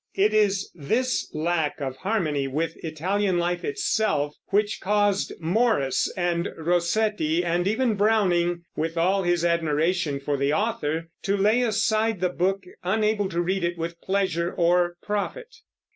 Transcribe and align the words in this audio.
It 0.15 0.33
is 0.33 0.71
this 0.73 1.29
lack 1.31 1.79
of 1.79 1.97
harmony 1.97 2.47
with 2.47 2.75
Italian 2.83 3.37
life 3.37 3.63
itself 3.63 4.33
which 4.47 4.81
caused 4.81 5.31
Morris 5.39 6.11
and 6.17 6.49
Rossetti 6.57 7.45
and 7.45 7.67
even 7.67 7.93
Browning, 7.93 8.63
with 8.75 8.97
all 8.97 9.21
his 9.21 9.45
admiration 9.45 10.19
for 10.19 10.37
the 10.37 10.53
author, 10.53 11.09
to 11.21 11.37
lay 11.37 11.61
aside 11.61 12.19
the 12.19 12.29
book, 12.29 12.63
unable 12.83 13.29
to 13.29 13.43
read 13.43 13.63
it 13.63 13.77
with 13.77 14.01
pleasure 14.01 14.51
or 14.51 14.95
profit. 15.03 15.57